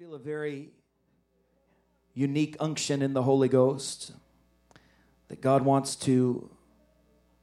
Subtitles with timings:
[0.00, 0.70] feel a very
[2.14, 4.12] unique unction in the Holy Ghost
[5.28, 6.48] that God wants to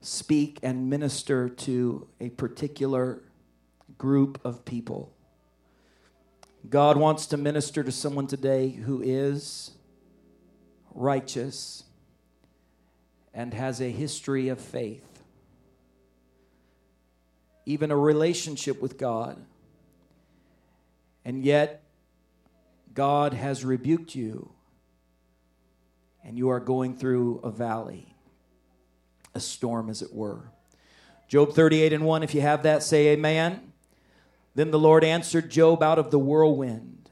[0.02, 3.22] speak and minister to a particular
[4.00, 5.14] group of people.
[6.68, 9.70] God wants to minister to someone today who is
[10.96, 11.84] righteous
[13.36, 15.22] and has a history of faith,
[17.68, 19.40] even a relationship with God.
[21.24, 21.84] And yet,
[22.98, 24.50] God has rebuked you,
[26.26, 28.16] and you are going through a valley,
[29.36, 30.50] a storm, as it were.
[31.28, 33.72] Job 38 and 1, if you have that, say amen.
[34.56, 37.12] Then the Lord answered Job out of the whirlwind.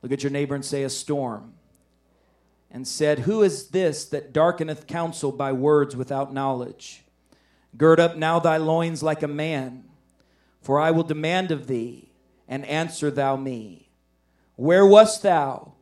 [0.00, 1.52] Look at your neighbor and say, a storm.
[2.70, 7.04] And said, Who is this that darkeneth counsel by words without knowledge?
[7.76, 9.84] Gird up now thy loins like a man,
[10.62, 12.10] for I will demand of thee,
[12.48, 13.85] and answer thou me.
[14.56, 15.74] Where wast thou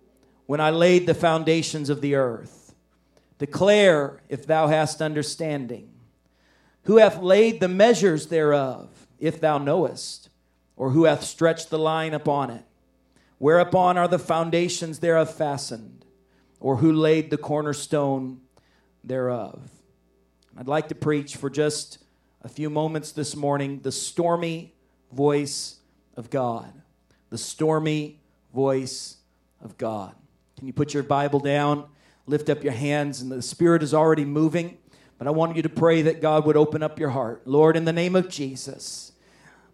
[0.46, 2.74] when I laid the foundations of the earth?
[3.38, 5.90] Declare if thou hast understanding.
[6.82, 10.28] Who hath laid the measures thereof, if thou knowest?
[10.76, 12.64] Or who hath stretched the line upon it?
[13.38, 16.04] Whereupon are the foundations thereof fastened?
[16.60, 18.40] Or who laid the cornerstone
[19.02, 19.70] thereof?
[20.56, 21.98] I'd like to preach for just
[22.42, 24.74] a few moments this morning the stormy
[25.12, 25.76] voice
[26.16, 26.72] of God.
[27.30, 28.20] The stormy
[28.54, 29.16] voice
[29.60, 30.14] of God.
[30.56, 31.86] Can you put your Bible down?
[32.26, 34.78] Lift up your hands, and the Spirit is already moving.
[35.18, 37.42] But I want you to pray that God would open up your heart.
[37.46, 39.12] Lord, in the name of Jesus,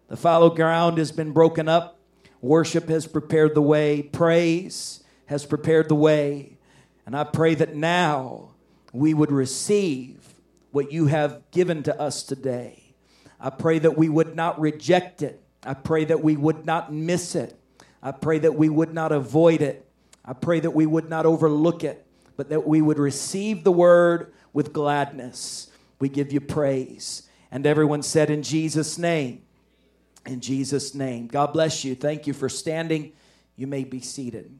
[0.07, 1.99] the fallow ground has been broken up.
[2.41, 4.01] Worship has prepared the way.
[4.01, 6.57] Praise has prepared the way.
[7.05, 8.49] And I pray that now
[8.91, 10.33] we would receive
[10.71, 12.93] what you have given to us today.
[13.39, 15.41] I pray that we would not reject it.
[15.63, 17.57] I pray that we would not miss it.
[18.01, 19.87] I pray that we would not avoid it.
[20.23, 24.33] I pray that we would not overlook it, but that we would receive the word
[24.53, 25.69] with gladness.
[25.99, 27.23] We give you praise.
[27.51, 29.43] And everyone said, In Jesus' name.
[30.25, 31.27] In Jesus' name.
[31.27, 31.95] God bless you.
[31.95, 33.13] Thank you for standing.
[33.55, 34.57] You may be seated.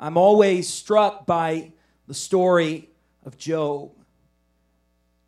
[0.00, 1.72] I'm always struck by
[2.06, 2.90] the story
[3.24, 3.90] of Job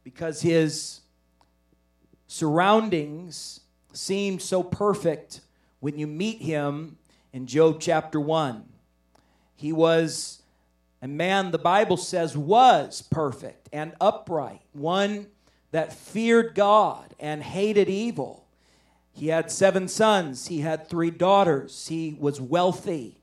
[0.05, 1.01] because his
[2.27, 3.61] surroundings
[3.93, 5.41] seem so perfect
[5.81, 6.99] when you meet him
[7.33, 8.65] in Job chapter 1.
[9.57, 10.43] He was
[11.03, 15.27] a man, the Bible says, was perfect and upright, one
[15.71, 18.47] that feared God and hated evil.
[19.13, 23.19] He had seven sons, he had three daughters, he was wealthy,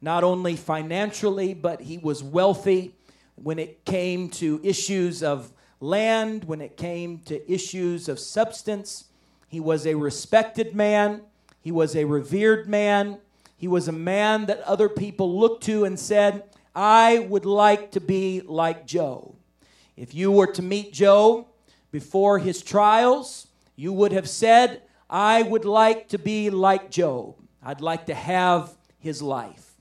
[0.00, 2.94] not only financially, but he was wealthy
[3.36, 9.04] when it came to issues of land, when it came to issues of substance.
[9.50, 11.22] He was a respected man,
[11.60, 13.18] he was a revered man,
[13.56, 18.00] he was a man that other people looked to and said, I would like to
[18.00, 19.34] be like Job.
[19.96, 21.46] If you were to meet Job
[21.90, 27.34] before his trials, you would have said, I would like to be like Job.
[27.60, 29.74] I'd like to have his life.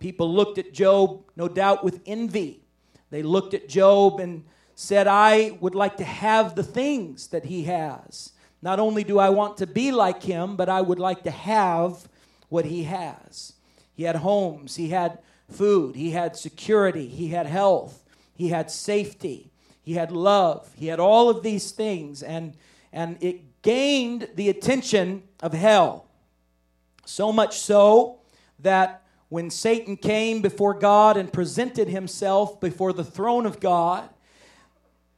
[0.00, 2.64] People looked at Job, no doubt, with envy.
[3.10, 4.44] They looked at Job and
[4.74, 8.32] said, I would like to have the things that he has.
[8.62, 12.08] Not only do I want to be like him, but I would like to have
[12.48, 13.54] what he has.
[13.92, 15.18] He had homes, he had
[15.50, 19.50] food, he had security, he had health, he had safety,
[19.82, 22.54] he had love, he had all of these things, and,
[22.92, 26.06] and it gained the attention of hell.
[27.04, 28.20] So much so
[28.60, 34.08] that when Satan came before God and presented himself before the throne of God,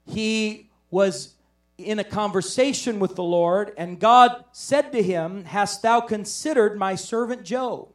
[0.06, 1.34] he was
[1.76, 6.94] in a conversation with the Lord, and God said to him, Hast thou considered my
[6.94, 7.88] servant Job?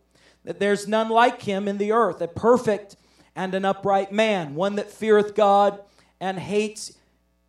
[0.43, 2.95] That there's none like him in the earth, a perfect
[3.35, 5.79] and an upright man, one that feareth God
[6.19, 6.93] and hates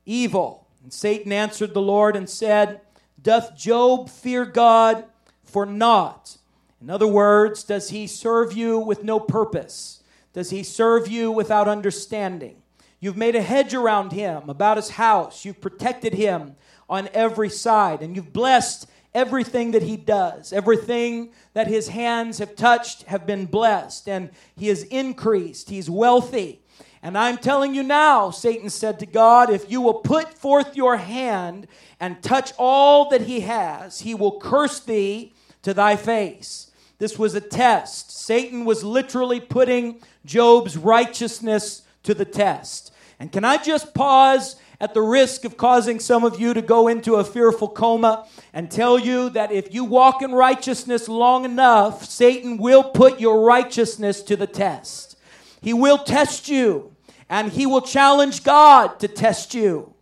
[0.07, 0.69] evil.
[0.83, 2.81] And Satan answered the Lord and said,
[3.21, 5.05] Doth Job fear God
[5.45, 6.39] for naught?
[6.81, 10.03] In other words, does he serve you with no purpose?
[10.33, 12.59] Does he serve you without understanding?
[13.01, 15.45] You've made a hedge around him, about his house.
[15.45, 16.57] You've protected him
[16.89, 20.53] on every side, and you've blessed everything that he does.
[20.53, 25.71] Everything that his hands have touched have been blessed, and he has increased.
[25.71, 26.61] He's wealthy.
[27.03, 30.99] And I'm telling you now, Satan said to God, if you will put forth your
[30.99, 31.67] hand
[31.99, 35.33] and touch all that he has, he will curse thee
[35.63, 36.71] to thy face.
[36.99, 38.11] This was a test.
[38.11, 42.93] Satan was literally putting Job's righteousness to the test.
[43.19, 46.89] And can I just pause at the risk of causing some of you to go
[46.89, 52.07] into a fearful coma and tell you that if you walk in righteousness long enough,
[52.07, 55.19] Satan will put your righteousness to the test.
[55.61, 56.97] He will test you
[57.29, 59.95] and he will challenge God to test you.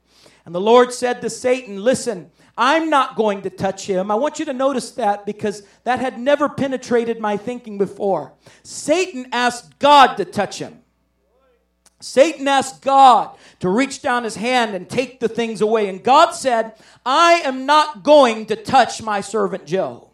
[0.47, 4.11] And the Lord said to Satan, Listen, I'm not going to touch him.
[4.11, 8.33] I want you to notice that because that had never penetrated my thinking before.
[8.63, 10.83] Satan asked God to touch him.
[12.01, 15.89] Satan asked God to reach down his hand and take the things away.
[15.89, 16.75] And God said,
[17.05, 20.07] I am not going to touch my servant Job.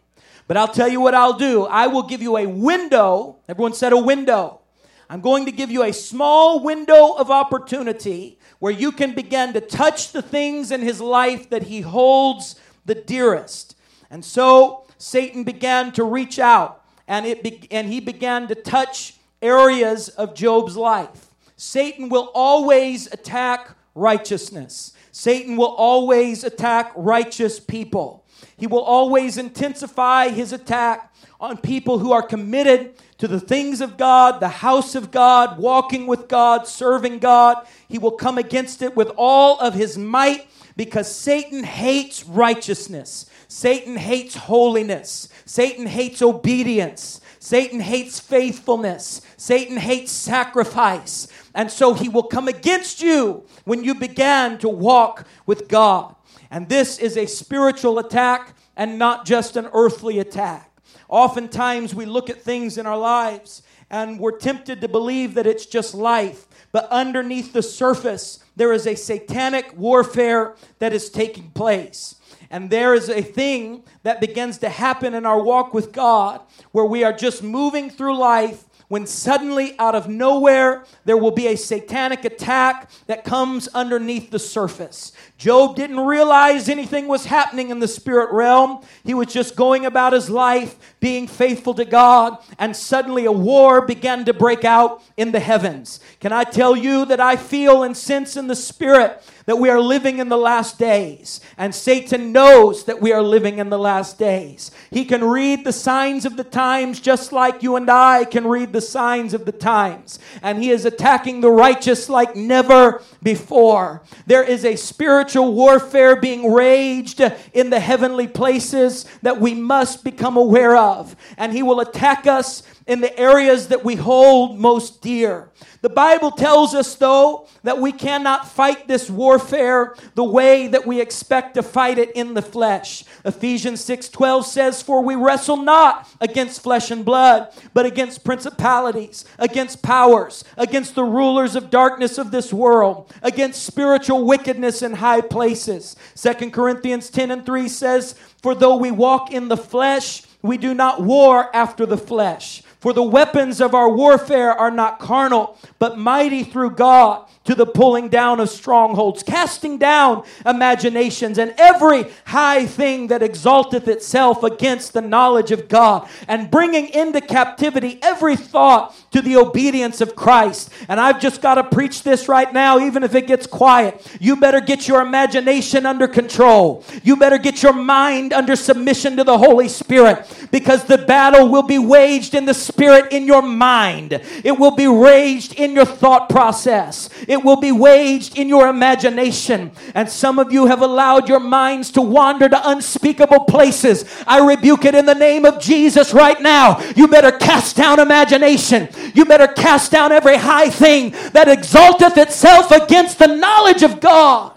[0.47, 1.65] But I'll tell you what I'll do.
[1.65, 3.37] I will give you a window.
[3.49, 4.61] Everyone said a window.
[5.09, 9.61] I'm going to give you a small window of opportunity where you can begin to
[9.61, 13.77] touch the things in his life that he holds the dearest.
[14.11, 19.17] And so Satan began to reach out and it be- and he began to touch
[19.43, 21.34] areas of Job's life.
[21.56, 24.93] Satan will always attack righteousness.
[25.12, 28.25] Satan will always attack righteous people.
[28.56, 33.97] He will always intensify his attack on people who are committed to the things of
[33.97, 37.67] God, the house of God, walking with God, serving God.
[37.89, 43.27] He will come against it with all of his might because Satan hates righteousness.
[43.47, 45.29] Satan hates holiness.
[45.45, 47.21] Satan hates obedience.
[47.44, 49.20] Satan hates faithfulness.
[49.37, 51.29] Satan hates sacrifice.
[51.55, 56.17] And so he will come against you when you began to walk with God.
[56.50, 60.73] And this is a spiritual attack and not just an earthly attack.
[61.11, 65.67] Oftentimes we look at things in our lives and we're tempted to believe that it's
[65.67, 66.47] just life.
[66.73, 72.14] But underneath the surface, there is a satanic warfare that is taking place.
[72.50, 76.41] And there is a thing that begins to happen in our walk with God
[76.73, 81.49] where we are just moving through life when suddenly out of nowhere there will be
[81.49, 85.12] a satanic attack that comes underneath the surface.
[85.38, 88.85] Job didn't realize anything was happening in the spirit realm.
[89.02, 93.85] He was just going about his life being faithful to God, and suddenly a war
[93.85, 96.00] began to break out in the heavens.
[96.20, 99.81] Can I tell you that I feel and sense in the spirit that we are
[99.81, 101.41] living in the last days.
[101.56, 104.70] And Satan knows that we are living in the last days.
[104.91, 108.73] He can read the signs of the times just like you and I can read
[108.73, 110.19] the signs of the times.
[110.43, 114.02] And he is attacking the righteous like never before.
[114.26, 117.20] There is a spiritual warfare being raged
[117.52, 121.17] in the heavenly places that we must become aware of.
[121.37, 125.51] And he will attack us in the areas that we hold most dear.
[125.81, 131.01] The Bible tells us, though, that we cannot fight this warfare the way that we
[131.01, 133.05] expect to fight it in the flesh.
[133.25, 139.83] Ephesians 6:12 says, "For we wrestle not against flesh and blood, but against principalities, against
[139.83, 145.97] powers, against the rulers of darkness of this world, against spiritual wickedness in high places."
[146.15, 150.75] 2 Corinthians 10 and 3 says, "For though we walk in the flesh, we do
[150.75, 155.97] not war after the flesh." For the weapons of our warfare are not carnal, but
[155.97, 162.64] mighty through God to the pulling down of strongholds, casting down imaginations and every high
[162.67, 168.94] thing that exalteth itself against the knowledge of God, and bringing into captivity every thought
[169.11, 170.70] to the obedience of Christ.
[170.88, 174.06] And I've just got to preach this right now, even if it gets quiet.
[174.20, 176.85] You better get your imagination under control.
[177.02, 181.62] You better get your mind under submission to the Holy Spirit because the battle will
[181.62, 184.21] be waged in the Spirit in your mind.
[184.42, 187.09] It will be waged in your thought process.
[187.43, 189.73] Will be waged in your imagination.
[189.95, 194.05] And some of you have allowed your minds to wander to unspeakable places.
[194.26, 196.81] I rebuke it in the name of Jesus right now.
[196.95, 198.88] You better cast down imagination.
[199.14, 204.53] You better cast down every high thing that exalteth itself against the knowledge of God.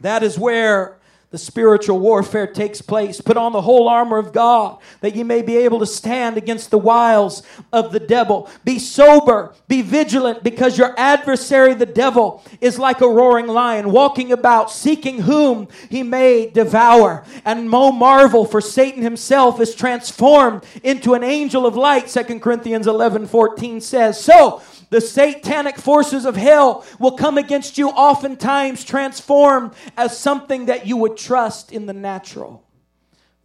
[0.00, 0.98] That is where
[1.34, 3.20] the spiritual warfare takes place.
[3.20, 6.70] Put on the whole armor of God that ye may be able to stand against
[6.70, 8.48] the wiles of the devil.
[8.62, 14.30] Be sober, be vigilant, because your adversary, the devil, is like a roaring lion, walking
[14.30, 17.24] about, seeking whom he may devour.
[17.44, 22.86] And no marvel, for Satan himself is transformed into an angel of light, 2 Corinthians
[22.86, 24.22] 11 14 says.
[24.22, 24.62] So,
[24.94, 30.96] the satanic forces of hell will come against you, oftentimes transformed as something that you
[30.98, 32.64] would trust in the natural.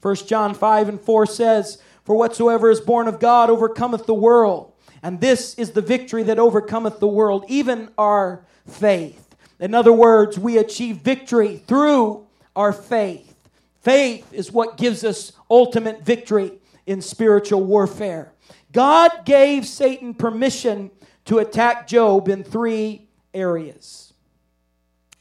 [0.02, 4.74] 1 John 5 and 4 says, For whatsoever is born of God overcometh the world.
[5.02, 9.36] And this is the victory that overcometh the world, even our faith.
[9.60, 13.36] In other words, we achieve victory through our faith.
[13.82, 16.52] Faith is what gives us ultimate victory
[16.86, 18.34] in spiritual warfare.
[18.72, 20.92] God gave Satan permission
[21.26, 24.14] to attack Job in three areas.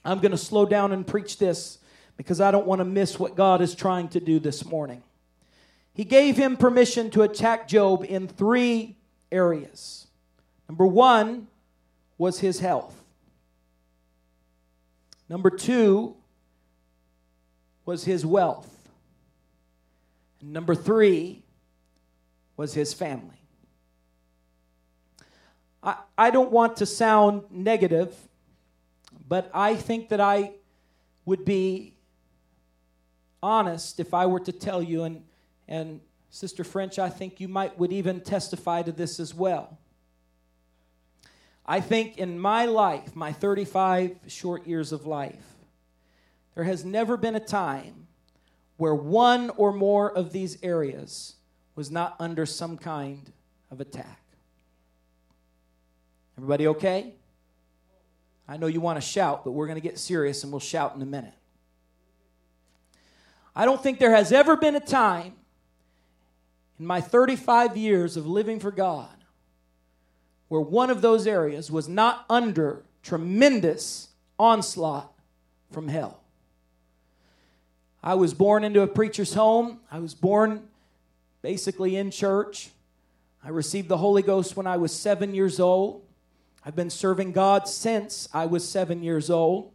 [0.04, 1.78] I'm going to slow down and preach this
[2.18, 5.02] because I don't want to miss what God is trying to do this morning.
[5.94, 8.96] He gave him permission to attack Job in three
[9.32, 10.08] areas.
[10.68, 11.46] Number one
[12.18, 12.94] was his health.
[15.28, 16.16] Number two
[17.86, 18.68] was his wealth.
[20.40, 21.42] And number three
[22.56, 23.40] was his family.
[25.82, 28.14] I, I don't want to sound negative,
[29.28, 30.54] but I think that I
[31.24, 31.94] would be
[33.42, 35.24] honest if I were to tell you, and,
[35.66, 39.78] and Sister French, I think you might would even testify to this as well.
[41.64, 45.44] I think in my life, my 35 short years of life,
[46.54, 48.08] there has never been a time
[48.78, 51.34] where one or more of these areas
[51.74, 53.32] was not under some kind
[53.70, 54.22] of attack.
[56.36, 57.14] Everybody okay?
[58.48, 60.94] I know you want to shout, but we're going to get serious and we'll shout
[60.96, 61.34] in a minute.
[63.58, 65.32] I don't think there has ever been a time
[66.78, 69.10] in my 35 years of living for God
[70.46, 75.12] where one of those areas was not under tremendous onslaught
[75.72, 76.20] from hell.
[78.00, 79.80] I was born into a preacher's home.
[79.90, 80.68] I was born
[81.42, 82.70] basically in church.
[83.42, 86.04] I received the Holy Ghost when I was seven years old.
[86.64, 89.72] I've been serving God since I was seven years old.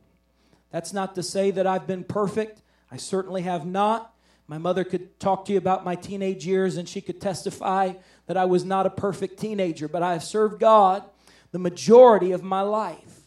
[0.72, 2.62] That's not to say that I've been perfect.
[2.94, 4.14] I certainly have not.
[4.46, 7.94] My mother could talk to you about my teenage years and she could testify
[8.28, 11.04] that I was not a perfect teenager, but I have served God
[11.52, 13.22] the majority of my life.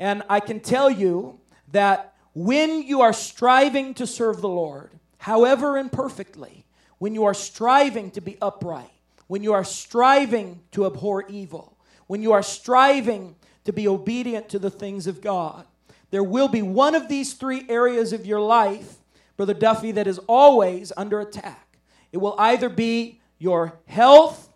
[0.00, 1.38] And I can tell you
[1.70, 6.66] that when you are striving to serve the Lord, however imperfectly,
[6.98, 8.90] when you are striving to be upright,
[9.28, 13.36] when you are striving to abhor evil, when you are striving
[13.66, 15.64] to be obedient to the things of God,
[16.10, 18.96] there will be one of these three areas of your life,
[19.36, 21.78] Brother Duffy, that is always under attack.
[22.12, 24.48] It will either be your health,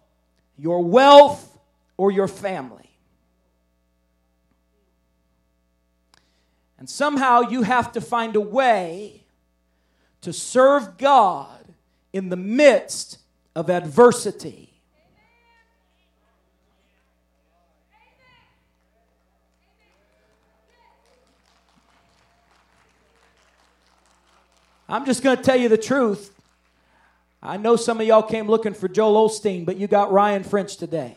[0.57, 1.59] your wealth,
[1.97, 2.91] or your family.
[6.79, 9.25] And somehow you have to find a way
[10.23, 11.75] to serve God
[12.13, 13.19] in the midst
[13.55, 14.70] of adversity.
[24.91, 26.35] I'm just going to tell you the truth.
[27.41, 30.77] I know some of y'all came looking for Joel Osteen, but you got Ryan French
[30.77, 31.17] today.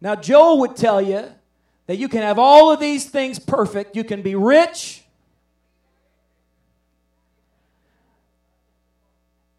[0.00, 1.26] Now, Joel would tell you
[1.86, 3.96] that you can have all of these things perfect.
[3.96, 5.04] You can be rich.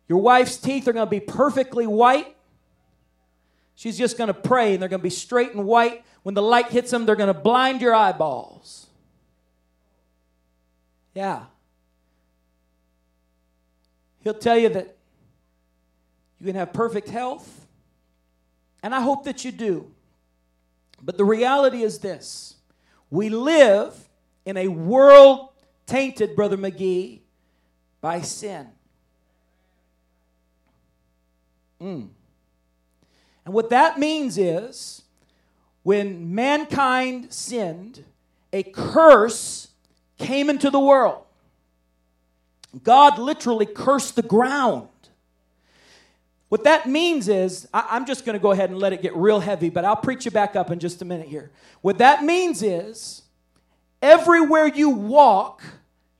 [0.09, 2.35] Your wife's teeth are going to be perfectly white.
[3.75, 6.03] She's just going to pray and they're going to be straight and white.
[6.23, 8.84] When the light hits them, they're going to blind your eyeballs.
[11.15, 11.45] Yeah.
[14.19, 14.97] He'll tell you that
[16.39, 17.65] you can have perfect health,
[18.83, 19.91] and I hope that you do.
[21.01, 22.55] But the reality is this
[23.09, 24.09] we live
[24.45, 25.49] in a world
[25.85, 27.21] tainted, Brother McGee,
[28.01, 28.67] by sin.
[31.81, 32.09] Mm.
[33.45, 35.03] And what that means is
[35.83, 38.03] when mankind sinned,
[38.51, 39.67] a curse
[40.17, 41.23] came into the world.
[42.83, 44.89] God literally cursed the ground.
[46.49, 49.15] What that means is, I, am just going to go ahead and let it get
[49.15, 51.51] real heavy, but I'll preach you back up in just a minute here.
[51.81, 53.23] What that means is,
[54.01, 55.63] everywhere you walk,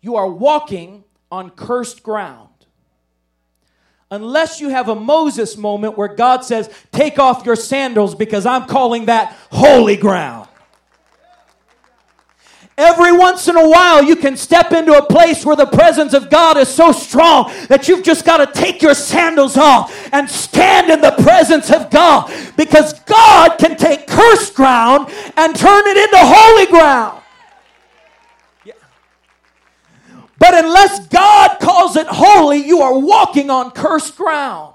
[0.02, 2.50] you are walking on cursed ground.
[4.12, 8.66] Unless you have a Moses moment where God says, Take off your sandals because I'm
[8.66, 10.48] calling that holy ground.
[12.78, 16.30] Every once in a while, you can step into a place where the presence of
[16.30, 20.90] God is so strong that you've just got to take your sandals off and stand
[20.90, 26.18] in the presence of God because God can take cursed ground and turn it into
[26.20, 27.22] holy ground.
[28.66, 28.74] Yeah.
[30.38, 34.75] But unless God calls it holy, you are walking on cursed ground.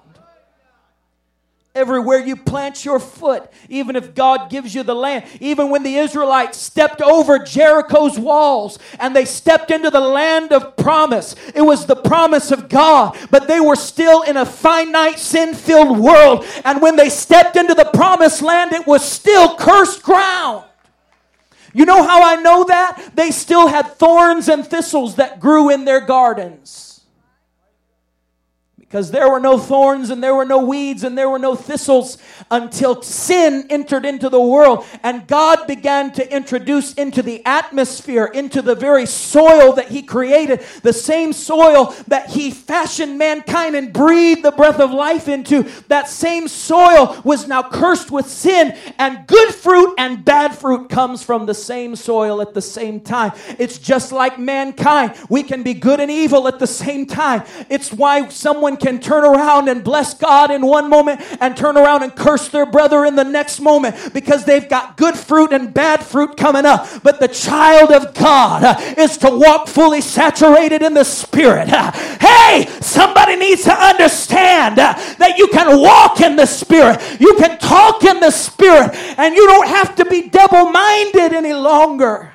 [1.72, 5.94] Everywhere you plant your foot, even if God gives you the land, even when the
[5.94, 11.86] Israelites stepped over Jericho's walls and they stepped into the land of promise, it was
[11.86, 16.44] the promise of God, but they were still in a finite, sin filled world.
[16.64, 20.64] And when they stepped into the promised land, it was still cursed ground.
[21.72, 23.12] You know how I know that?
[23.14, 26.89] They still had thorns and thistles that grew in their gardens
[28.90, 32.18] because there were no thorns and there were no weeds and there were no thistles
[32.50, 38.60] until sin entered into the world and God began to introduce into the atmosphere, into
[38.60, 44.42] the very soil that He created, the same soil that He fashioned mankind and breathed
[44.42, 45.62] the breath of life into.
[45.86, 51.22] That same soil was now cursed with sin, and good fruit and bad fruit comes
[51.22, 53.34] from the same soil at the same time.
[53.56, 55.14] It's just like mankind.
[55.28, 57.44] We can be good and evil at the same time.
[57.68, 62.02] It's why someone can turn around and bless God in one moment and turn around
[62.02, 66.02] and curse their brother in the next moment because they've got good fruit and bad
[66.02, 66.88] fruit coming up.
[67.02, 71.68] But the child of God uh, is to walk fully saturated in the Spirit.
[71.68, 77.58] Hey, somebody needs to understand uh, that you can walk in the Spirit, you can
[77.58, 82.32] talk in the Spirit, and you don't have to be double minded any longer.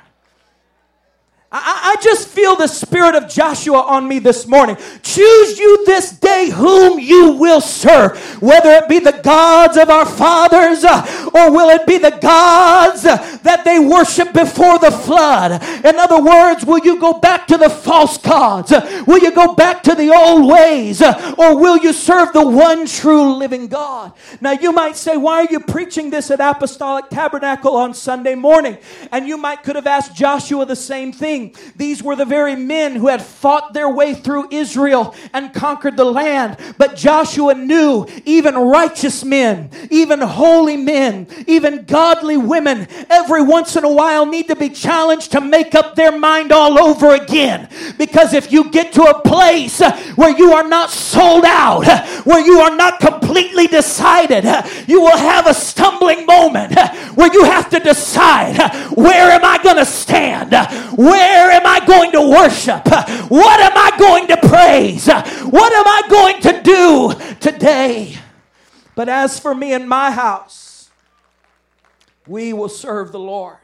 [1.58, 4.78] I, I just feel the spirit of Joshua on me this morning.
[5.04, 10.06] Choose you this day whom you will serve, whether it be the gods of our
[10.06, 15.64] fathers uh, or will it be the gods uh, that they worship before the flood.
[15.86, 18.72] In other words, will you go back to the false gods?
[19.06, 21.02] Will you go back to the old ways?
[21.02, 24.14] Or will you serve the one true living God?
[24.42, 28.78] Now, you might say, Why are you preaching this at Apostolic Tabernacle on Sunday morning?
[29.12, 31.45] And you might could have asked Joshua the same thing.
[31.75, 36.06] These were the very men who had fought their way through Israel and conquered the
[36.06, 36.58] land.
[36.78, 43.84] But Joshua knew even righteous men, even holy men, even godly women, every once in
[43.84, 47.70] a while need to be challenged to make up their mind all over again.
[47.98, 49.82] Because if you get to a place
[50.16, 51.86] where you are not sold out,
[52.25, 54.46] where you are not completely decided,
[54.88, 56.78] you will have a stumbling moment
[57.16, 58.58] where you have to decide
[58.96, 60.52] where am I going to stand?
[60.98, 62.86] Where where am I going to worship?
[63.30, 65.08] What am I going to praise?
[65.08, 68.18] What am I going to do today?
[68.96, 70.89] But as for me and my house,
[72.25, 73.58] we will serve the Lord.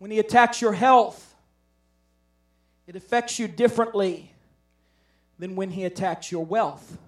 [0.00, 1.36] When He attacks your health,
[2.88, 4.32] it affects you differently
[5.38, 6.98] than when He attacks your wealth.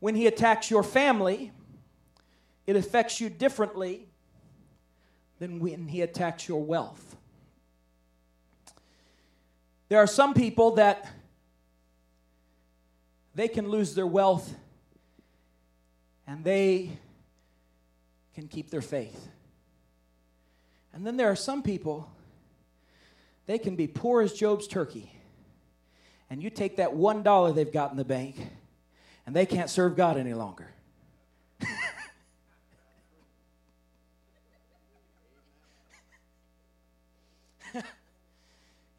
[0.00, 1.50] When He attacks your family,
[2.66, 4.07] it affects you differently
[5.38, 7.16] than when he attacks your wealth.
[9.88, 11.08] There are some people that
[13.34, 14.52] they can lose their wealth
[16.26, 16.90] and they
[18.34, 19.28] can keep their faith.
[20.92, 22.10] And then there are some people,
[23.46, 25.12] they can be poor as Job's turkey.
[26.28, 28.36] And you take that one dollar they've got in the bank,
[29.26, 30.70] and they can't serve God any longer.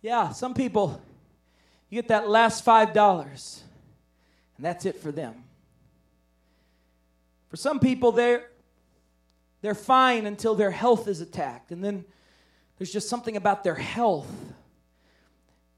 [0.01, 1.01] Yeah, some people,
[1.89, 3.61] you get that last $5,
[4.57, 5.43] and that's it for them.
[7.49, 8.49] For some people, they're,
[9.61, 11.71] they're fine until their health is attacked.
[11.71, 12.05] And then
[12.77, 14.31] there's just something about their health.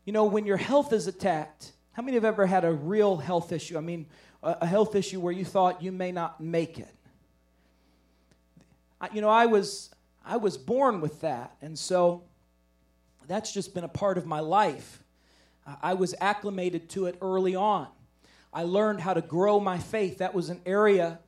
[0.05, 3.51] You know, when your health is attacked, how many have ever had a real health
[3.51, 3.77] issue?
[3.77, 4.05] I mean,
[4.43, 6.93] a, health issue where you thought you may not make it.
[8.99, 9.89] I, you know, I was
[10.23, 12.23] I was born with that, and so
[13.27, 15.03] that's just been a part of my life.
[15.65, 17.88] Uh, I was acclimated to it early on.
[18.53, 20.17] I learned how to grow my faith.
[20.17, 21.19] That was an area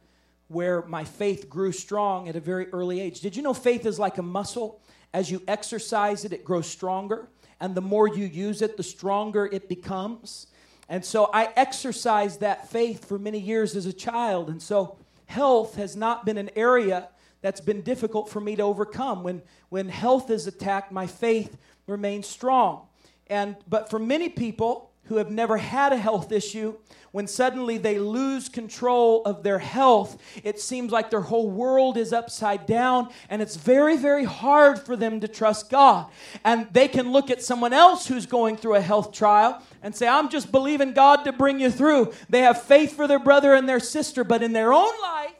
[0.47, 3.21] where my faith grew strong at a very early age.
[3.21, 4.81] Did you know faith is like a muscle?
[5.13, 7.29] As you exercise it, it grows stronger.
[7.59, 10.47] And the more you use it, the stronger it becomes.
[10.89, 14.49] And so I exercised that faith for many years as a child.
[14.49, 17.09] And so health has not been an area
[17.43, 19.21] that's been difficult for me to overcome.
[19.21, 22.87] When, when health is attacked, my faith remains strong.
[23.27, 26.75] And but for many people who have never had a health issue,
[27.11, 32.13] when suddenly they lose control of their health, it seems like their whole world is
[32.13, 36.07] upside down, and it's very, very hard for them to trust God.
[36.45, 40.07] And they can look at someone else who's going through a health trial and say,
[40.07, 42.13] I'm just believing God to bring you through.
[42.29, 45.32] They have faith for their brother and their sister, but in their own life,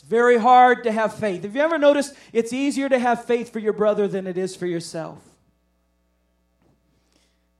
[0.00, 1.42] it's very hard to have faith.
[1.42, 4.56] Have you ever noticed it's easier to have faith for your brother than it is
[4.56, 5.22] for yourself?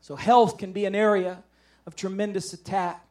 [0.01, 1.43] So, health can be an area
[1.85, 3.05] of tremendous attack.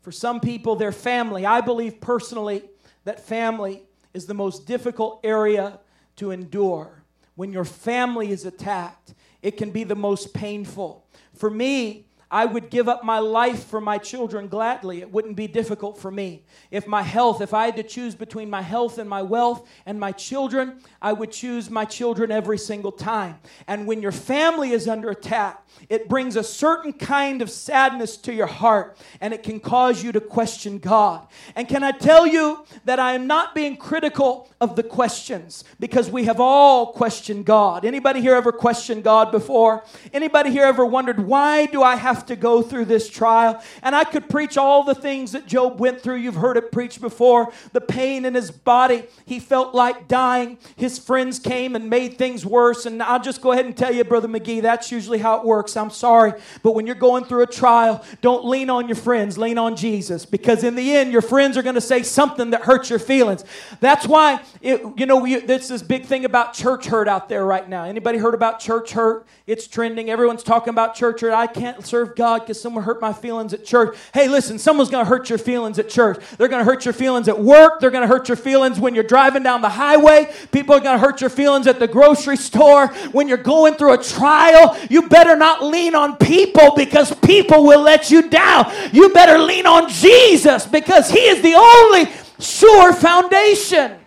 [0.00, 2.62] For some people, their family, I believe personally
[3.04, 3.82] that family
[4.14, 5.78] is the most difficult area
[6.16, 7.02] to endure.
[7.34, 9.12] When your family is attacked,
[9.42, 11.04] it can be the most painful.
[11.34, 15.00] For me, I would give up my life for my children gladly.
[15.00, 16.44] It wouldn't be difficult for me.
[16.70, 19.98] If my health, if I had to choose between my health and my wealth and
[19.98, 23.38] my children, I would choose my children every single time.
[23.66, 28.32] And when your family is under attack, it brings a certain kind of sadness to
[28.32, 31.26] your heart and it can cause you to question God.
[31.56, 36.10] And can I tell you that I am not being critical of the questions because
[36.10, 37.84] we have all questioned God.
[37.84, 39.84] Anybody here ever questioned God before?
[40.12, 43.62] Anybody here ever wondered why do I have to go through this trial?
[43.82, 46.16] And I could preach all the things that Job went through.
[46.16, 47.52] You've heard it preached before.
[47.72, 50.58] The pain in his body, he felt like dying.
[50.76, 52.86] His friends came and made things worse.
[52.86, 55.76] And I'll just go ahead and tell you, Brother McGee, that's usually how it works.
[55.76, 56.32] I'm sorry.
[56.62, 60.26] But when you're going through a trial, don't lean on your friends, lean on Jesus.
[60.26, 63.44] Because in the end, your friends are going to say something that hurts your feelings.
[63.80, 67.44] That's why, it, you know, we, there's this big thing about church hurt out there
[67.44, 67.84] right now.
[67.84, 69.26] Anybody heard about church hurt?
[69.46, 70.10] It's trending.
[70.10, 71.32] Everyone's talking about church hurt.
[71.32, 73.96] I can't serve God because someone hurt my feelings at church.
[74.12, 76.22] Hey, listen, someone's going to hurt your feelings at church.
[76.38, 77.80] They're going to hurt your feelings at work.
[77.80, 80.32] They're going to hurt your feelings when you're driving down the highway.
[80.52, 82.88] People are going to hurt your feelings at the grocery store.
[83.12, 87.82] When you're going through a trial, you better not lean on people because people will
[87.82, 88.72] let you down.
[88.92, 93.99] You better lean on Jesus because He is the only sure foundation.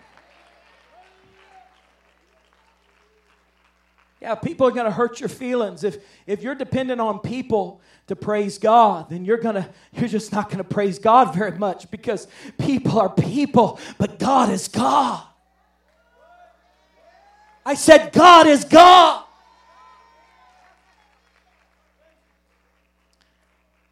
[4.24, 5.84] Yeah, people are going to hurt your feelings.
[5.84, 10.32] If, if you're dependent on people to praise God, then you're going to you're just
[10.32, 12.26] not going to praise God very much because
[12.58, 15.22] people are people, but God is God.
[17.66, 19.24] I said God is God.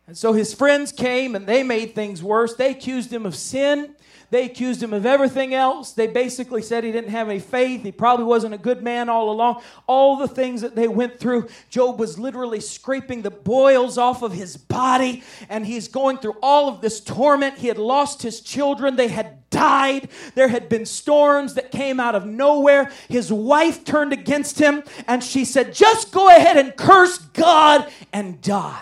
[0.06, 2.54] And so his friends came and they made things worse.
[2.54, 3.94] They accused him of sin.
[4.32, 5.92] They accused him of everything else.
[5.92, 7.82] They basically said he didn't have any faith.
[7.82, 9.60] He probably wasn't a good man all along.
[9.86, 14.32] All the things that they went through, Job was literally scraping the boils off of
[14.32, 17.58] his body, and he's going through all of this torment.
[17.58, 20.08] He had lost his children, they had died.
[20.34, 22.90] There had been storms that came out of nowhere.
[23.10, 28.40] His wife turned against him, and she said, Just go ahead and curse God and
[28.40, 28.80] die.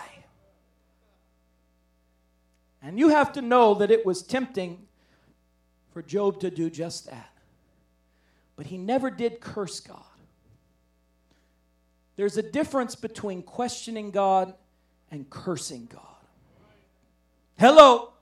[2.81, 4.87] And you have to know that it was tempting
[5.93, 7.31] for Job to do just that.
[8.57, 10.05] But he never did curse God.
[12.17, 14.53] There's a difference between questioning God
[15.11, 16.03] and cursing God.
[17.59, 18.13] Hello.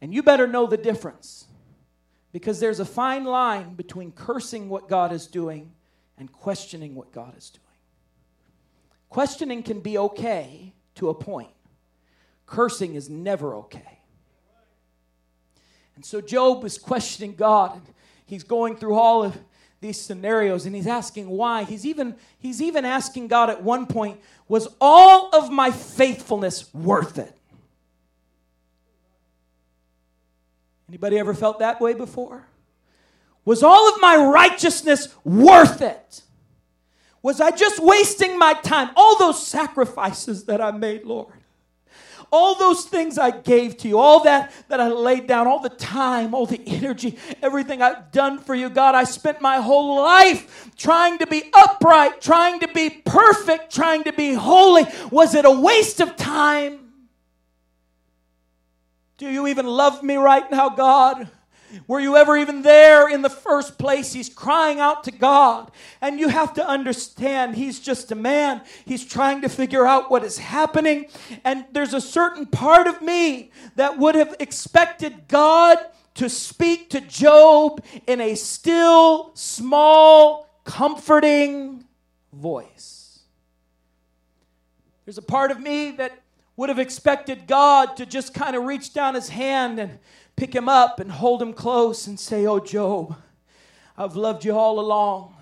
[0.00, 1.46] And you better know the difference
[2.32, 5.72] because there's a fine line between cursing what God is doing
[6.18, 7.62] and questioning what God is doing.
[9.08, 11.50] Questioning can be okay to a point,
[12.46, 13.95] cursing is never okay.
[15.96, 17.80] And so Job is questioning God.
[18.26, 19.36] He's going through all of
[19.80, 21.64] these scenarios and he's asking why.
[21.64, 27.18] He's even, he's even asking God at one point, was all of my faithfulness worth
[27.18, 27.32] it?
[30.88, 32.46] Anybody ever felt that way before?
[33.44, 36.22] Was all of my righteousness worth it?
[37.22, 38.90] Was I just wasting my time?
[38.96, 41.32] All those sacrifices that I made, Lord
[42.32, 45.68] all those things I gave to you, all that that I laid down, all the
[45.68, 50.70] time, all the energy, everything I've done for you, God, I spent my whole life
[50.76, 54.84] trying to be upright, trying to be perfect, trying to be holy.
[55.10, 56.92] Was it a waste of time?
[59.18, 61.28] Do you even love me right now, God?
[61.86, 64.12] Were you ever even there in the first place?
[64.12, 65.70] He's crying out to God.
[66.00, 68.62] And you have to understand, he's just a man.
[68.84, 71.06] He's trying to figure out what is happening.
[71.44, 75.78] And there's a certain part of me that would have expected God
[76.14, 81.84] to speak to Job in a still, small, comforting
[82.32, 83.20] voice.
[85.04, 86.20] There's a part of me that
[86.56, 89.98] would have expected God to just kind of reach down his hand and
[90.36, 93.16] pick him up and hold him close and say, Oh, Job,
[93.96, 95.36] I've loved you all along.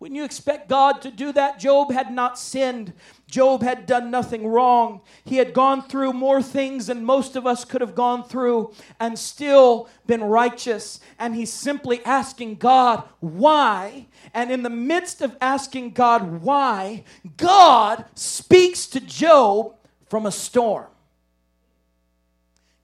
[0.00, 1.58] Wouldn't you expect God to do that?
[1.58, 2.94] Job had not sinned.
[3.26, 5.02] Job had done nothing wrong.
[5.26, 9.18] He had gone through more things than most of us could have gone through and
[9.18, 11.00] still been righteous.
[11.18, 14.06] And he's simply asking God, why?
[14.32, 17.04] And in the midst of asking God why,
[17.36, 19.76] God speaks to Job
[20.08, 20.86] from a storm.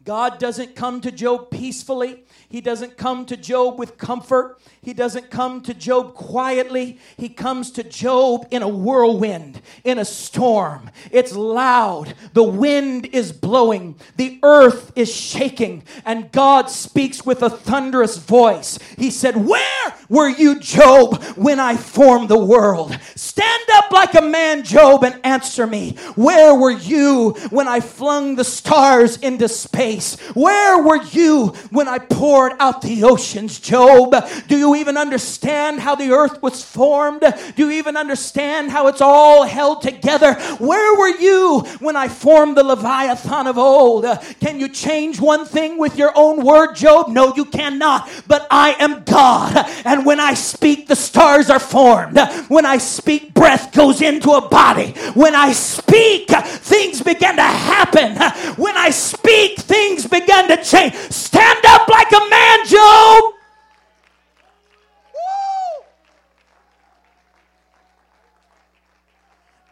[0.07, 2.26] God doesn't come to Job peacefully.
[2.49, 4.59] He doesn't come to Job with comfort.
[4.81, 7.01] He doesn't come to Job quietly.
[7.17, 10.91] He comes to Job in a whirlwind, in a storm.
[11.11, 12.15] It's loud.
[12.35, 13.97] The wind is blowing.
[14.17, 15.83] The earth is shaking.
[16.05, 18.79] And God speaks with a thunderous voice.
[18.97, 22.97] He said, Where were you, Job, when I formed the world?
[23.17, 25.97] Stand up like a man, Job, and answer me.
[26.15, 30.17] Where were you when I flung the stars into space?
[30.35, 34.15] Where were you when I poured out the oceans, Job?
[34.47, 37.23] Do you even understand how the earth was formed?
[37.57, 40.35] Do you even understand how it's all held together?
[40.59, 44.05] Where were you when I formed the Leviathan of old?
[44.41, 47.09] Can you change one thing with your own word, Job?
[47.09, 48.09] No, you cannot.
[48.27, 49.67] But I am God.
[49.85, 52.19] And when I speak, the stars are formed.
[52.49, 54.93] When I speak, breath goes into a body.
[55.15, 58.17] When I speak, things begin to happen.
[58.57, 60.95] When I speak, things begin to change.
[60.95, 63.33] Stand up like a man, Job.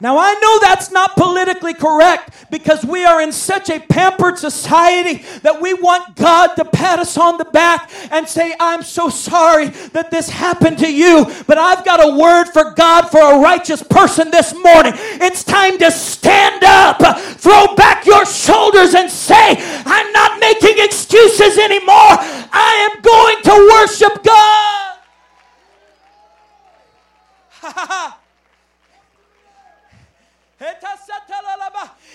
[0.05, 5.25] Now, I know that's not politically correct because we are in such a pampered society
[5.41, 9.69] that we want God to pat us on the back and say, I'm so sorry
[9.97, 11.25] that this happened to you.
[11.47, 14.93] But I've got a word for God for a righteous person this morning.
[15.25, 17.01] It's time to stand up,
[17.39, 22.19] throw back your shoulders, and say, I'm not making excuses anymore.
[23.55, 24.95] Worship God.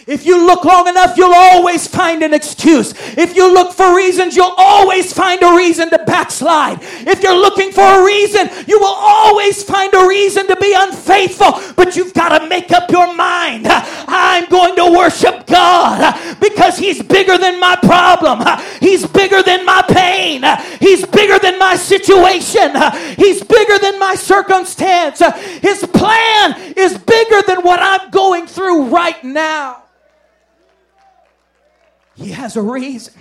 [0.08, 2.93] If you look long enough, you'll always find an excuse.
[3.15, 6.79] If you look for reasons, you'll always find a reason to backslide.
[6.81, 11.62] If you're looking for a reason, you will always find a reason to be unfaithful.
[11.75, 13.67] But you've got to make up your mind.
[13.69, 18.41] I'm going to worship God because He's bigger than my problem.
[18.79, 20.43] He's bigger than my pain.
[20.79, 22.71] He's bigger than my situation.
[23.17, 25.21] He's bigger than my circumstance.
[25.62, 29.83] His plan is bigger than what I'm going through right now.
[32.19, 33.13] He has a reason.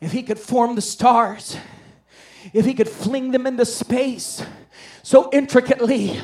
[0.00, 1.56] If he could form the stars,
[2.52, 4.44] if he could fling them into space
[5.02, 6.20] so intricately,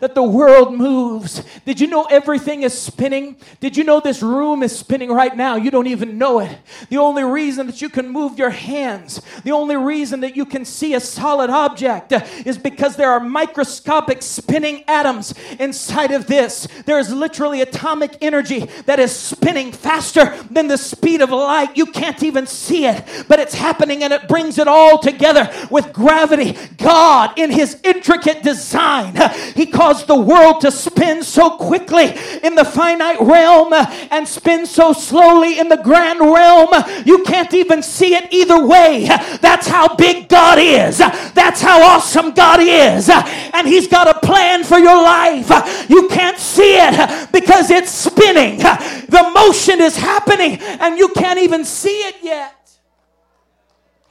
[0.00, 1.42] that the world moves.
[1.64, 3.36] Did you know everything is spinning?
[3.60, 5.56] Did you know this room is spinning right now?
[5.56, 6.58] You don't even know it.
[6.90, 10.64] The only reason that you can move your hands, the only reason that you can
[10.64, 12.12] see a solid object
[12.46, 16.68] is because there are microscopic spinning atoms inside of this.
[16.86, 21.76] There is literally atomic energy that is spinning faster than the speed of light.
[21.76, 25.92] You can't even see it, but it's happening and it brings it all together with
[25.92, 26.56] gravity.
[26.76, 29.14] God, in His intricate design,
[29.54, 33.72] He caused the world to spin so quickly in the finite realm
[34.10, 36.70] and spin so slowly in the grand realm,
[37.04, 39.06] you can't even see it either way.
[39.40, 40.98] That's how big God is.
[40.98, 43.10] That's how awesome God is.
[43.10, 45.48] And He's got a plan for your life.
[45.88, 48.58] You can't see it because it's spinning.
[48.58, 52.54] The motion is happening and you can't even see it yet.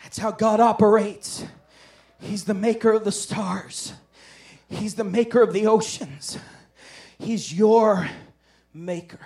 [0.04, 1.46] That's how God operates.
[2.20, 3.93] He's the maker of the stars.
[4.69, 6.38] He's the maker of the oceans.
[7.17, 8.10] He's your
[8.73, 9.19] maker.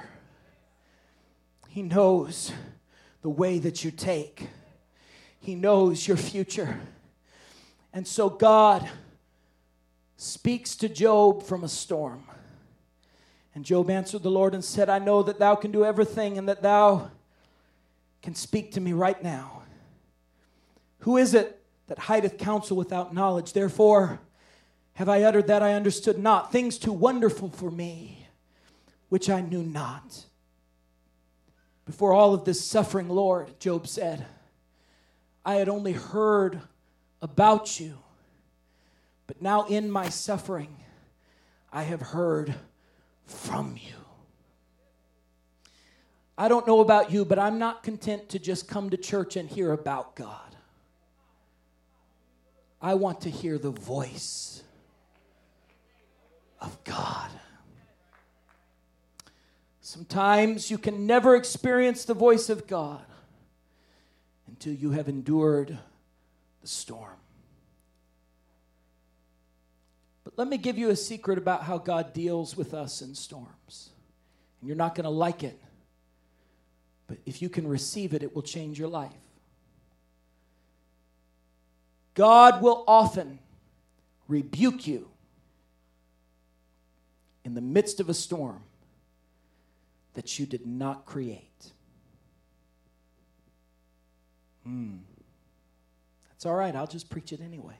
[1.68, 2.52] He knows
[3.22, 4.48] the way that you take,
[5.40, 6.82] He knows your future.
[7.94, 8.90] And so God
[10.16, 12.24] speaks to Job from a storm.
[13.54, 16.48] And Job answered the Lord and said, I know that thou can do everything and
[16.48, 17.12] that thou
[18.22, 19.64] can speak to me right now.
[21.00, 23.52] Who is it that hideth counsel without knowledge?
[23.52, 24.22] Therefore,
[24.94, 26.52] have I uttered that I understood not?
[26.52, 28.28] Things too wonderful for me,
[29.10, 30.26] which I knew not.
[31.86, 34.26] Before all of this suffering, Lord, Job said,
[35.44, 36.62] I had only heard
[37.22, 37.98] about you,
[39.28, 40.76] but now in my suffering,
[41.72, 42.54] I have heard
[43.26, 43.96] from you.
[46.38, 49.50] I don't know about you, but I'm not content to just come to church and
[49.50, 50.56] hear about God.
[52.82, 54.64] I want to hear the voice
[56.62, 57.30] of God.
[59.82, 63.04] Sometimes you can never experience the voice of God
[64.48, 65.78] until you have endured
[66.62, 67.18] the storm.
[70.24, 73.90] But let me give you a secret about how God deals with us in storms.
[74.62, 75.60] And you're not going to like it,
[77.08, 79.12] but if you can receive it, it will change your life.
[82.14, 83.40] God will often
[84.28, 85.11] rebuke you
[87.52, 88.64] in the midst of a storm
[90.14, 91.74] that you did not create.
[94.64, 95.00] Hmm.
[96.30, 96.74] That's all right.
[96.74, 97.74] I'll just preach it anyway.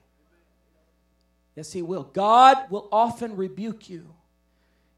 [1.56, 2.04] Yes, He will.
[2.04, 4.14] God will often rebuke you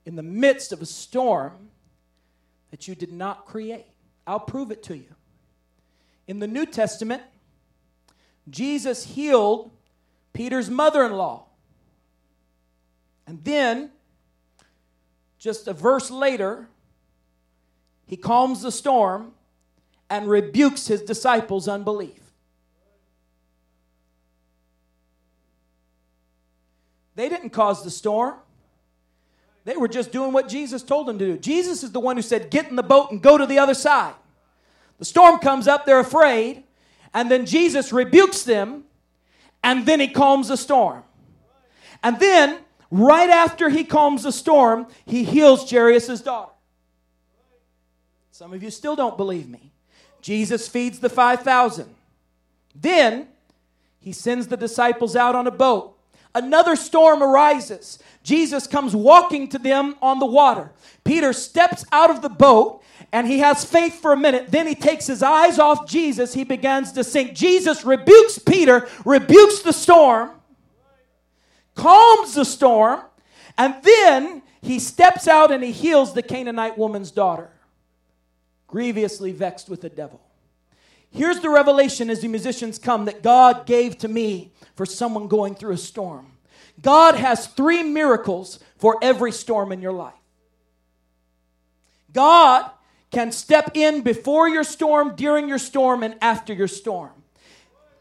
[0.07, 1.69] in the midst of a storm
[2.71, 3.85] that you did not create.
[4.25, 5.13] I'll prove it to you.
[6.27, 7.21] In the New Testament,
[8.49, 9.69] Jesus healed
[10.33, 11.45] Peter's mother in law.
[13.27, 13.91] And then,
[15.43, 16.69] just a verse later,
[18.05, 19.33] he calms the storm
[20.09, 22.21] and rebukes his disciples' unbelief.
[27.15, 28.35] They didn't cause the storm.
[29.65, 31.37] They were just doing what Jesus told them to do.
[31.37, 33.73] Jesus is the one who said, Get in the boat and go to the other
[33.73, 34.13] side.
[34.97, 36.63] The storm comes up, they're afraid,
[37.13, 38.85] and then Jesus rebukes them,
[39.61, 41.03] and then he calms the storm.
[42.01, 42.59] And then,
[42.93, 46.51] right after he calms the storm, he heals Jairus' daughter.
[48.31, 49.71] Some of you still don't believe me.
[50.21, 51.87] Jesus feeds the 5,000.
[52.75, 53.27] Then
[53.99, 55.97] he sends the disciples out on a boat.
[56.35, 57.99] Another storm arises.
[58.23, 60.71] Jesus comes walking to them on the water.
[61.03, 64.49] Peter steps out of the boat and he has faith for a minute.
[64.49, 66.33] Then he takes his eyes off Jesus.
[66.33, 67.33] He begins to sink.
[67.33, 70.31] Jesus rebukes Peter, rebukes the storm,
[71.75, 73.01] calms the storm,
[73.57, 77.49] and then he steps out and he heals the Canaanite woman's daughter,
[78.67, 80.21] grievously vexed with the devil.
[81.11, 85.53] Here's the revelation as the musicians come that God gave to me for someone going
[85.53, 86.27] through a storm.
[86.81, 90.13] God has three miracles for every storm in your life.
[92.11, 92.69] God
[93.11, 97.11] can step in before your storm, during your storm, and after your storm.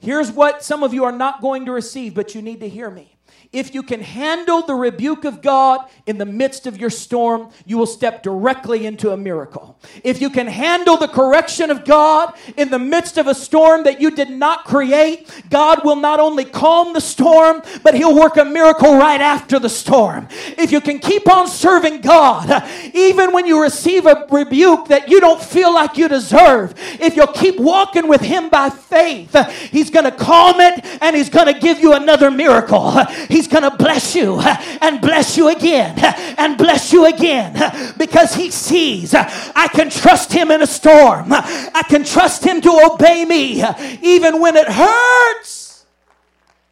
[0.00, 2.90] Here's what some of you are not going to receive, but you need to hear
[2.90, 3.11] me.
[3.52, 7.76] If you can handle the rebuke of God in the midst of your storm, you
[7.76, 9.78] will step directly into a miracle.
[10.02, 14.00] If you can handle the correction of God in the midst of a storm that
[14.00, 18.44] you did not create, God will not only calm the storm, but He'll work a
[18.44, 20.28] miracle right after the storm.
[20.56, 25.20] If you can keep on serving God, even when you receive a rebuke that you
[25.20, 29.36] don't feel like you deserve, if you'll keep walking with Him by faith,
[29.70, 32.92] He's going to calm it and He's going to give you another miracle.
[33.28, 37.06] He's He's going to bless you uh, and bless you again uh, and bless you
[37.06, 41.32] again uh, because He sees I can trust Him in a storm.
[41.32, 43.64] I can trust Him to obey me
[44.00, 45.84] even when it hurts.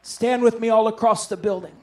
[0.03, 1.75] Stand with me all across the building.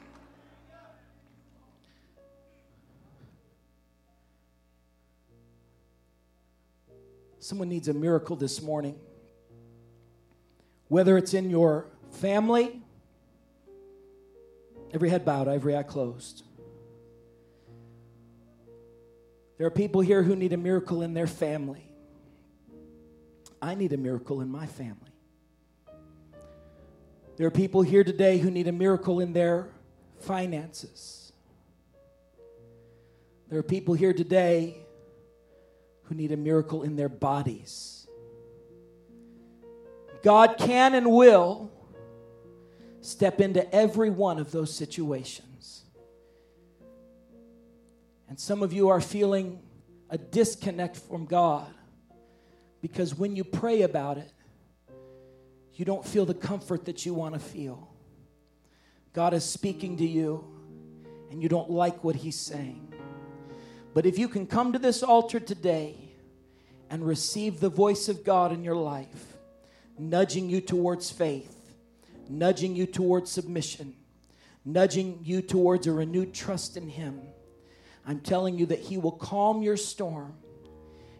[7.40, 8.98] Someone needs a miracle this morning.
[10.86, 12.80] Whether it's in your family,
[14.92, 16.44] Every head bowed, every eye closed.
[19.58, 21.84] There are people here who need a miracle in their family.
[23.60, 25.10] I need a miracle in my family.
[27.36, 29.68] There are people here today who need a miracle in their
[30.20, 31.32] finances.
[33.48, 34.76] There are people here today
[36.04, 38.06] who need a miracle in their bodies.
[40.22, 41.70] God can and will
[43.08, 45.84] step into every one of those situations.
[48.28, 49.60] And some of you are feeling
[50.10, 51.72] a disconnect from God
[52.82, 54.30] because when you pray about it,
[55.74, 57.88] you don't feel the comfort that you want to feel.
[59.12, 60.44] God is speaking to you
[61.30, 62.92] and you don't like what He's saying.
[63.94, 65.96] But if you can come to this altar today
[66.90, 69.36] and receive the voice of God in your life,
[69.98, 71.57] nudging you towards faith,
[72.28, 73.94] nudging you towards submission,
[74.64, 77.20] nudging you towards a renewed trust in Him.
[78.06, 80.34] I'm telling you that He will calm your storm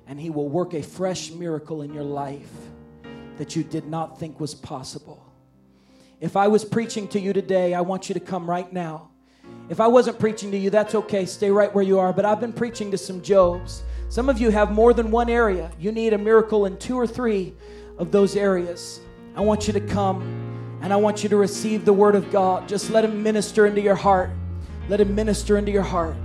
[0.07, 2.51] and He will work a fresh miracle in your life
[3.37, 5.25] that you did not think was possible.
[6.21, 9.11] If I was preaching to you today, I want you to come right now.
[9.69, 11.27] If I wasn't preaching to you, that's okay.
[11.27, 12.13] Stay right where you are.
[12.13, 13.83] But I've been preaching to some Jobs.
[14.09, 15.71] Some of you have more than one area.
[15.79, 17.55] You need a miracle in two or three
[17.99, 19.01] of those areas.
[19.37, 20.48] I want you to come
[20.81, 22.69] and I want you to receive the word of God.
[22.69, 24.31] Just let him minister into your heart.
[24.89, 26.17] Let him minister into your heart.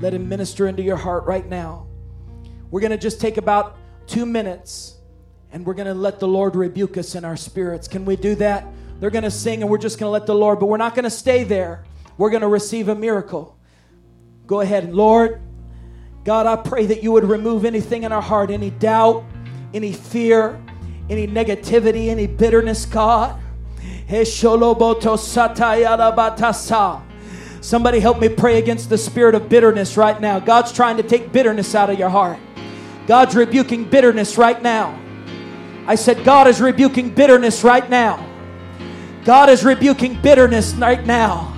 [0.00, 1.86] Let him minister into your heart right now.
[2.70, 4.96] We're going to just take about two minutes
[5.50, 7.88] and we're going to let the Lord rebuke us in our spirits.
[7.88, 8.66] Can we do that?
[9.00, 10.94] They're going to sing and we're just going to let the Lord, but we're not
[10.94, 11.84] going to stay there.
[12.16, 13.58] We're going to receive a miracle.
[14.46, 14.92] Go ahead.
[14.92, 15.40] Lord,
[16.24, 19.24] God, I pray that you would remove anything in our heart, any doubt,
[19.72, 20.62] any fear,
[21.08, 23.40] any negativity, any bitterness, God.
[27.60, 30.40] Somebody help me pray against the spirit of bitterness right now.
[30.40, 32.38] God's trying to take bitterness out of your heart.
[33.06, 34.98] God's rebuking bitterness right now.
[35.86, 38.24] I said, God is rebuking bitterness right now.
[39.26, 41.54] God is rebuking bitterness right now.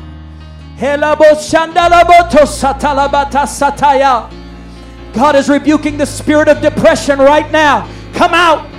[5.13, 7.89] God is rebuking the spirit of depression right now.
[8.13, 8.70] Come out.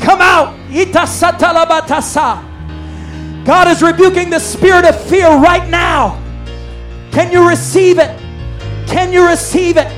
[0.00, 0.56] Come out.
[3.44, 6.20] God is rebuking the spirit of fear right now.
[7.10, 8.18] Can you receive it?
[8.86, 9.88] Can you receive it?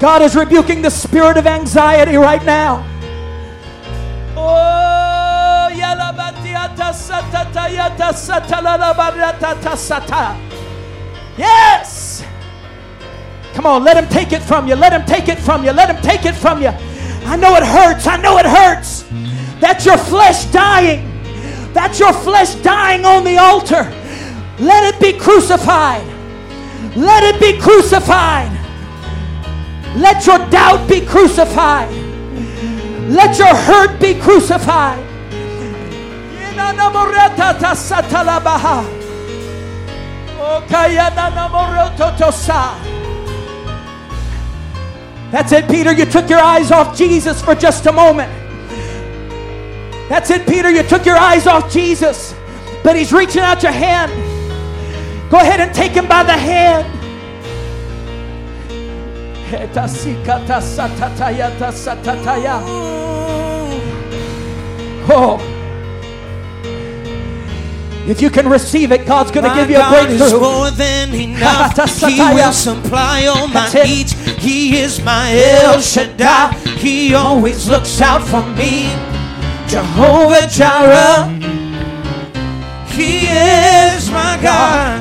[0.00, 2.84] God is rebuking the spirit of anxiety right now.
[4.36, 4.82] Oh.
[13.62, 14.74] Come on, let him take it from you.
[14.74, 15.70] Let him take it from you.
[15.70, 16.70] Let him take it from you.
[17.30, 18.08] I know it hurts.
[18.08, 19.04] I know it hurts.
[19.60, 21.08] That's your flesh dying.
[21.72, 23.84] That's your flesh dying on the altar.
[24.58, 26.04] Let it be crucified.
[26.96, 28.50] Let it be crucified.
[29.94, 31.88] Let your doubt be crucified.
[33.08, 35.06] Let your hurt be crucified.
[45.32, 45.92] That's it, Peter.
[45.92, 48.30] You took your eyes off Jesus for just a moment.
[50.10, 50.70] That's it, Peter.
[50.70, 52.34] You took your eyes off Jesus,
[52.84, 54.12] but He's reaching out your hand.
[55.30, 56.86] Go ahead and take Him by the hand.
[65.08, 65.48] Oh.
[68.06, 70.40] If you can receive it, God's going to give you a breakthrough.
[70.40, 71.74] more than enough.
[72.00, 74.12] he will supply all my needs.
[74.42, 76.52] He is my El Shaddai.
[76.76, 78.90] He always looks out for me.
[79.68, 81.28] Jehovah Jireh.
[82.90, 85.00] He is my God.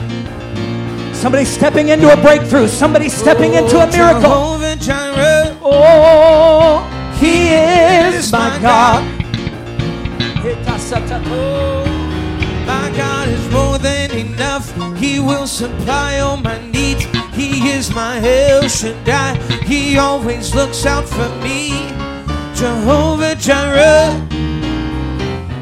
[1.15, 2.67] Somebody stepping into a breakthrough.
[2.67, 4.21] Somebody stepping into a miracle.
[4.21, 5.57] Jehovah Jireh.
[5.63, 6.85] Oh,
[7.19, 9.03] He is my God.
[11.25, 11.85] Oh,
[12.67, 14.71] my God is more than enough.
[14.99, 16.70] He will supply all my needs.
[17.41, 19.33] He is my El Shaddai.
[19.65, 21.89] He always looks out for me.
[22.53, 24.13] Jehovah Jireh.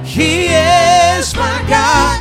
[0.03, 2.19] He is my God.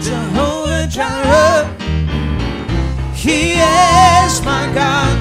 [0.00, 1.66] Jehovah Jireh.
[3.12, 5.16] He is my God.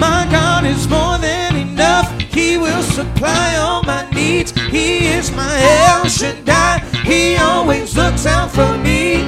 [0.00, 2.21] My God is more than enough.
[2.32, 4.52] He will supply all my needs.
[4.70, 6.78] He is my El Shaddai.
[7.04, 9.24] He always looks out for me.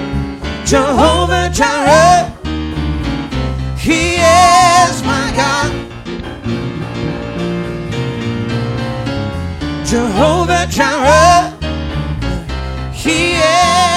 [0.65, 2.33] Jehovah Jireh.
[3.79, 5.71] He is my God.
[9.87, 11.53] Jehovah Jireh.
[12.93, 13.94] He is.